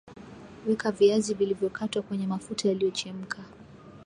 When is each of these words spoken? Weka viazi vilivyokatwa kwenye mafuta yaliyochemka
Weka 0.67 0.91
viazi 0.91 1.33
vilivyokatwa 1.33 2.01
kwenye 2.01 2.27
mafuta 2.27 2.67
yaliyochemka 2.67 3.45